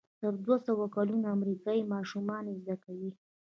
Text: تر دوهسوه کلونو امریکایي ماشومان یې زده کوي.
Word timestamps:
تر 0.19 0.33
دوهسوه 0.45 0.85
کلونو 0.95 1.25
امریکایي 1.37 1.81
ماشومان 1.93 2.43
یې 2.49 2.55
زده 2.63 2.75
کوي. 2.83 3.11